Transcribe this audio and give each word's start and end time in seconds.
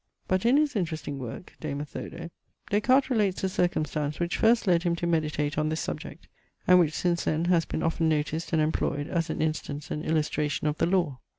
But, 0.27 0.47
in 0.47 0.57
his 0.57 0.75
interesting 0.75 1.19
work, 1.19 1.53
De 1.59 1.73
Methodo, 1.75 2.31
Des 2.71 2.81
Cartes 2.81 3.11
relates 3.11 3.43
the 3.43 3.49
circumstance 3.49 4.19
which 4.19 4.35
first 4.35 4.65
led 4.65 4.81
him 4.81 4.95
to 4.95 5.05
meditate 5.05 5.59
on 5.59 5.69
this 5.69 5.79
subject, 5.81 6.27
and 6.67 6.79
which 6.79 6.95
since 6.95 7.25
then 7.25 7.45
has 7.45 7.65
been 7.65 7.83
often 7.83 8.09
noticed 8.09 8.51
and 8.51 8.63
employed 8.63 9.05
as 9.07 9.29
an 9.29 9.43
instance 9.43 9.91
and 9.91 10.03
illustration 10.03 10.65
of 10.65 10.79
the 10.79 10.87
law. 10.87 11.19